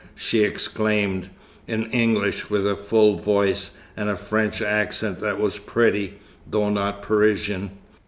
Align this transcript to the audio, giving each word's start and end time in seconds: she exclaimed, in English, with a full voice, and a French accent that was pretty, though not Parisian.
she 0.15 0.41
exclaimed, 0.43 1.29
in 1.67 1.85
English, 1.91 2.49
with 2.49 2.65
a 2.67 2.75
full 2.75 3.17
voice, 3.17 3.77
and 3.95 4.09
a 4.09 4.15
French 4.15 4.59
accent 4.59 5.19
that 5.19 5.39
was 5.39 5.59
pretty, 5.59 6.15
though 6.49 6.71
not 6.71 7.03
Parisian. 7.03 7.69